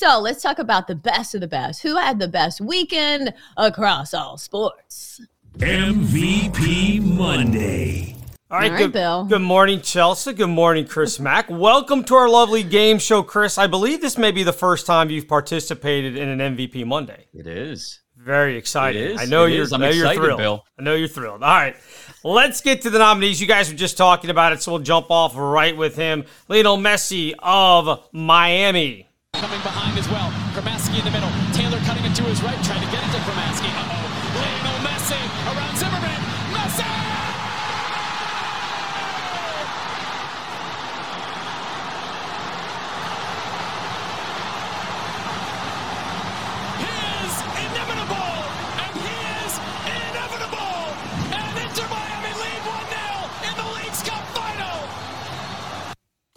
[0.00, 1.82] So let's talk about the best of the best.
[1.82, 5.20] Who had the best weekend across all sports?
[5.56, 8.14] MVP Monday.
[8.48, 9.24] All right, All right, good, Bill.
[9.24, 10.34] good morning, Chelsea.
[10.34, 11.50] Good morning, Chris Mack.
[11.50, 13.58] Welcome to our lovely game show, Chris.
[13.58, 17.26] I believe this may be the first time you've participated in an MVP Monday.
[17.34, 17.98] It is.
[18.16, 19.02] Very exciting.
[19.02, 19.20] It is.
[19.20, 19.62] I know It you're.
[19.64, 19.72] is.
[19.72, 20.38] I'm I know you're excited, thrilled.
[20.38, 20.64] Bill.
[20.78, 21.42] I know you're thrilled.
[21.42, 21.74] All right,
[22.22, 23.40] let's get to the nominees.
[23.40, 26.24] You guys were just talking about it, so we'll jump off right with him.
[26.46, 29.07] Lionel Messi of Miami.
[29.38, 30.34] Coming behind as well.
[30.50, 31.30] Cremaschi in the middle.
[31.54, 33.17] Taylor cutting it to his right, trying to get it to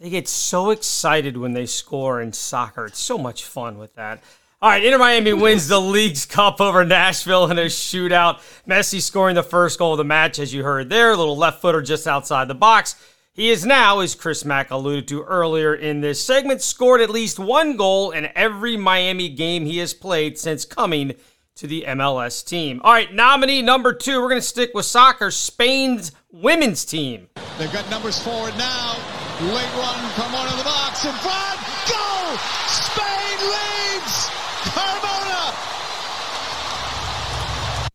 [0.02, 2.88] They get so excited when they score in soccer.
[2.88, 4.24] It's so much fun with that.
[4.60, 8.40] All right, Inter Miami wins the Leagues Cup over Nashville in a shootout.
[8.68, 11.62] Messi scoring the first goal of the match, as you heard there, a little left
[11.62, 12.96] footer just outside the box.
[13.34, 17.38] He is now, as Chris Mack alluded to earlier in this segment, scored at least
[17.38, 21.14] one goal in every Miami game he has played since coming
[21.58, 22.82] to the MLS team.
[22.84, 27.28] All right, nominee number two, we're going to stick with soccer, Spain's women's team.
[27.60, 29.01] They've got numbers forward now.
[29.42, 31.60] Late run from one of the box in front.
[31.90, 32.38] Goal!
[32.68, 34.30] Spain leads!
[34.70, 35.56] Carmona!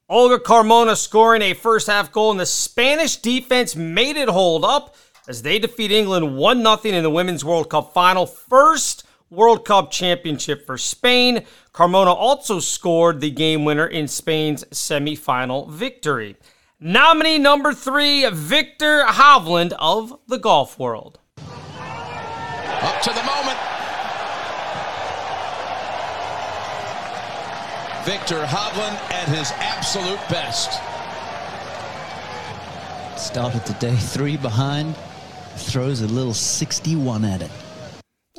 [0.09, 4.97] Olga Carmona scoring a first half goal, and the Spanish defense made it hold up
[5.29, 8.27] as they defeat England 1 0 in the Women's World Cup final.
[8.27, 11.45] First World Cup championship for Spain.
[11.73, 16.34] Carmona also scored the game winner in Spain's semifinal victory.
[16.81, 21.21] Nominee number three, Victor Hovland of the golf world.
[22.87, 23.59] Up to the moment.
[28.05, 30.81] Victor Hovland at his absolute best.
[33.21, 34.95] Started the day three behind,
[35.57, 37.51] throws a little 61 at it.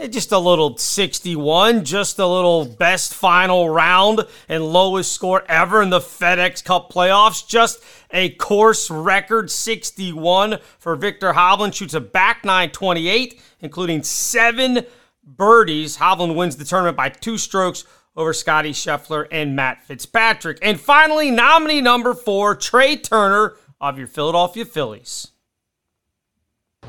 [0.07, 5.81] Eh, Just a little 61, just a little best final round and lowest score ever
[5.81, 7.45] in the FedEx Cup playoffs.
[7.45, 11.73] Just a course record 61 for Victor Hovland.
[11.73, 14.85] Shoots a back 928, including seven
[15.23, 15.97] birdies.
[15.97, 17.83] Hovland wins the tournament by two strokes
[18.15, 20.57] over Scottie Scheffler and Matt Fitzpatrick.
[20.61, 25.31] And finally, nominee number four, Trea Turner of your Philadelphia Phillies.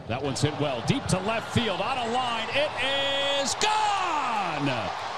[0.07, 0.83] That one's hit well.
[0.87, 1.81] Deep to left field.
[1.81, 2.49] Out of line.
[2.51, 2.71] It
[3.43, 4.69] is gone!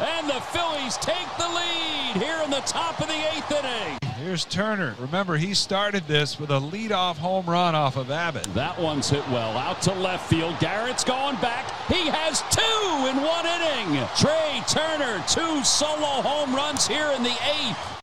[0.00, 3.98] And the Phillies take the lead here in the top of the eighth inning.
[4.16, 4.94] Here's Turner.
[4.98, 8.44] Remember, he started this with a leadoff home run off of Abbott.
[8.54, 9.56] That one's hit well.
[9.56, 10.58] Out to left field.
[10.60, 11.70] Garrett's going back.
[11.88, 14.06] He has two in one inning.
[14.16, 18.02] Trea Turner, two solo home runs here in the eighth.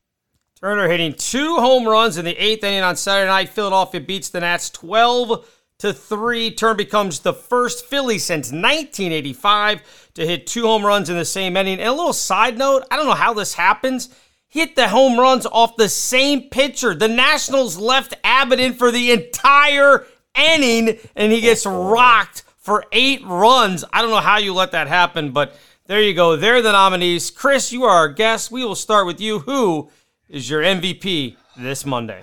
[0.60, 3.48] Turner hitting two home runs in the eighth inning on Saturday night.
[3.48, 5.46] Philadelphia beats the Nats 12
[5.78, 6.50] to 3.
[6.50, 11.56] Turn becomes the first Philly since 1985 to hit two home runs in the same
[11.56, 11.78] inning.
[11.78, 14.08] And a little side note I don't know how this happens.
[14.48, 16.94] Hit the home runs off the same pitcher.
[16.94, 23.24] The Nationals left Abbott in for the entire inning, and he gets rocked for eight
[23.24, 23.84] runs.
[23.92, 26.36] I don't know how you let that happen, but There you go.
[26.36, 27.30] They're the nominees.
[27.30, 28.50] Chris, you are our guest.
[28.50, 29.38] We will start with you.
[29.40, 29.90] Who
[30.28, 32.22] is your MVP this Monday?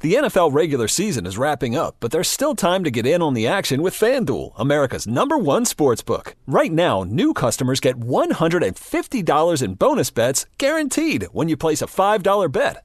[0.00, 3.34] The NFL regular season is wrapping up, but there's still time to get in on
[3.34, 6.36] the action with FanDuel, America's number one sports book.
[6.46, 12.52] Right now, new customers get $150 in bonus bets guaranteed when you place a $5
[12.52, 12.84] bet.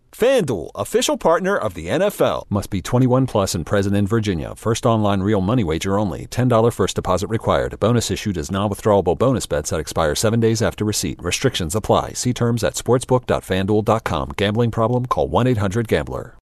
[0.11, 2.43] FanDuel, official partner of the NFL.
[2.49, 4.55] Must be 21 plus and present in Virginia.
[4.55, 6.27] First online real money wager only.
[6.27, 7.79] $10 first deposit required.
[7.79, 11.21] Bonus issued as non withdrawable bonus bets that expire seven days after receipt.
[11.23, 12.13] Restrictions apply.
[12.13, 14.29] See terms at sportsbook.fanduel.com.
[14.37, 15.05] Gambling problem?
[15.05, 16.40] Call 1 800 Gambler.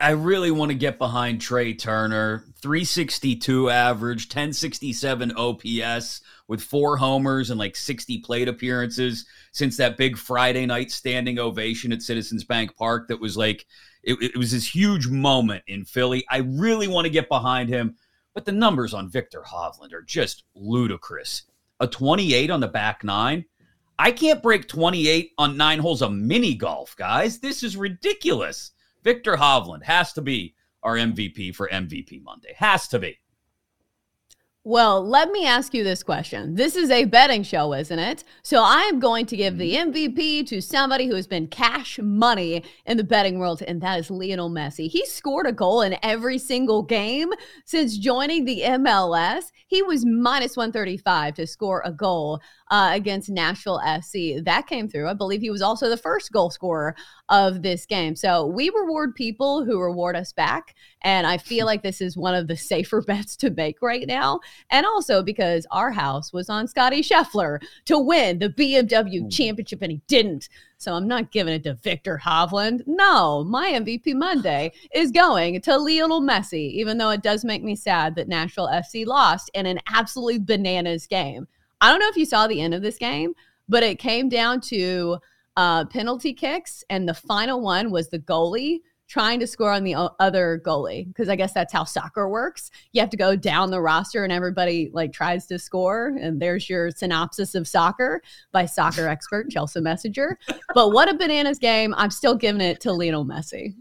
[0.00, 2.44] I really want to get behind Trea Turner.
[2.62, 10.16] 362 average, 1067 OPS with four homers and like 60 plate appearances since that big
[10.16, 13.66] Friday night standing ovation at Citizens Bank Park that was like,
[14.04, 16.24] it, it was this huge moment in Philly.
[16.30, 17.96] I really want to get behind him,
[18.34, 21.42] but the numbers on Victor Hovland are just ludicrous.
[21.80, 23.44] A 28 on the back nine.
[23.98, 27.40] I can't break 28 on nine holes of mini golf, guys.
[27.40, 28.70] This is ridiculous.
[29.02, 32.54] Victor Hovland has to be our MVP for MVP Monday.
[32.56, 33.18] Has to be.
[34.64, 36.56] Well, let me ask you this question.
[36.56, 38.22] This is a betting show, isn't it?
[38.42, 42.62] So I am going to give the MVP to somebody who has been cash money
[42.84, 44.90] in the betting world, and that is Lionel Messi.
[44.90, 47.30] He scored a goal in every single game
[47.64, 49.52] since joining the MLS.
[49.68, 54.44] He was minus 135 to score a goal uh, against Nashville SC.
[54.44, 55.08] That came through.
[55.08, 56.94] I believe he was also the first goal scorer
[57.28, 58.16] of this game.
[58.16, 60.74] So we reward people who reward us back.
[61.02, 64.40] And I feel like this is one of the safer bets to make right now.
[64.70, 69.28] And also because our house was on Scottie Scheffler to win the BMW hmm.
[69.28, 70.48] championship and he didn't.
[70.80, 72.82] So I'm not giving it to Victor Hovland.
[72.86, 77.74] No, my MVP Monday is going to Lionel Messi, even though it does make me
[77.74, 81.48] sad that Nashville FC lost in an absolutely bananas game.
[81.80, 83.34] I don't know if you saw the end of this game,
[83.68, 85.18] but it came down to
[85.58, 88.78] uh, penalty kicks, and the final one was the goalie
[89.08, 92.70] trying to score on the other goalie because I guess that's how soccer works.
[92.92, 96.16] You have to go down the roster and everybody like tries to score.
[96.20, 98.22] And there's your synopsis of soccer
[98.52, 100.36] by soccer expert Chelsea Messinger.
[100.74, 101.92] But what a bananas game.
[101.96, 103.74] I'm still giving it to Lionel Messi.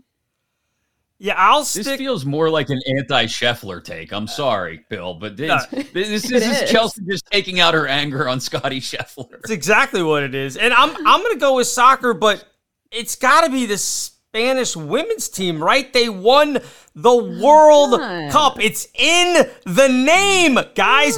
[1.19, 1.85] Yeah, I'll stick.
[1.85, 4.11] This feels more like an anti-Scheffler take.
[4.13, 5.59] I'm sorry, Bill, but this, No.
[5.93, 6.71] this, this It is is.
[6.71, 9.33] Chelsea just taking out her anger on Scottie Scheffler.
[9.39, 10.57] It's exactly what it is.
[10.57, 12.45] And I'm I'm gonna go with soccer, but
[12.91, 15.91] it's gotta be the Spanish women's team, right?
[15.91, 16.59] They won
[16.93, 18.31] the World God.
[18.31, 18.59] Cup.
[18.61, 21.17] It's in the name, guys.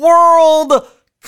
[0.00, 0.72] World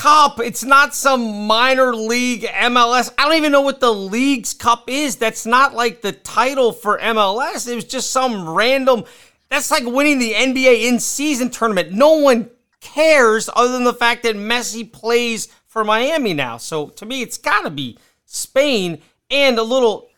[0.01, 0.41] Cup.
[0.41, 3.13] It's not some minor league MLS.
[3.19, 5.17] I don't even know what the Leagues Cup is.
[5.17, 7.69] That's not like the title for MLS.
[7.69, 9.05] It was just some random.
[9.51, 11.93] That's like winning the NBA in season tournament.
[11.93, 12.49] No one
[12.81, 16.57] cares other than the fact that Messi plays for Miami now.
[16.57, 19.03] So to me, it's got to be Spain.
[19.31, 20.09] And a little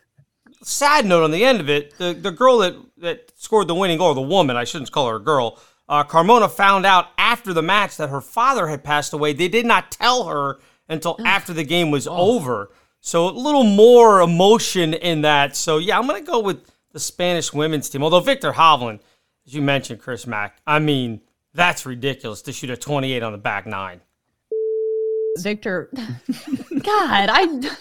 [0.62, 3.98] sad note on the end of it: the the girl that that scored the winning
[3.98, 5.58] goal, the woman, I shouldn't call her a girl.
[5.88, 9.32] Uh, Carmona found out after the match that her father had passed away.
[9.32, 10.58] They did not tell her
[10.88, 12.70] until after the game was over.
[13.00, 15.56] So a little more emotion in that.
[15.56, 18.02] So yeah, I'm gonna go with the Spanish women's team.
[18.02, 19.00] Although Victor Hovland,
[19.46, 21.20] as you mentioned, Chris Mack, I mean
[21.52, 24.00] that's ridiculous to shoot a 28 on the back nine.
[25.38, 25.90] Victor,
[26.82, 27.70] God, I.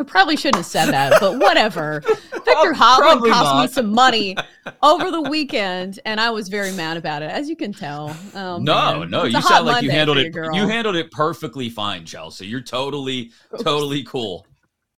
[0.00, 2.00] I probably shouldn't have said that, but whatever.
[2.06, 4.34] Victor Hovland cost me some money
[4.82, 8.16] over the weekend, and I was very mad about it, as you can tell.
[8.34, 9.10] Oh, No, man.
[9.10, 10.30] no, It's you sound like you handled it.
[10.30, 10.54] girl.
[10.54, 12.46] You handled it perfectly fine, Chelsea.
[12.46, 13.30] You're totally,
[13.62, 14.46] totally cool.